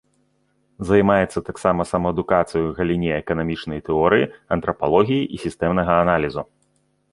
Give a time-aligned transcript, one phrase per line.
[0.91, 6.43] Займаецца таксама самаадукацыяй у галіне эканамічнай тэорыі, антрапалогіі і сістэмнага аналізу.